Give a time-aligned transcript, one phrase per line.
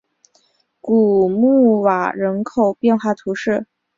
[0.79, 3.67] 古穆瓦人口变化图示